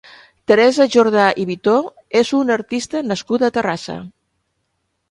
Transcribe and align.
Teresa 0.51 0.87
Jordà 0.95 1.27
i 1.43 1.45
Vitó 1.51 1.75
és 2.23 2.33
una 2.41 2.59
artista 2.63 3.07
nascuda 3.13 3.53
a 3.53 3.57
Terrassa. 3.61 4.01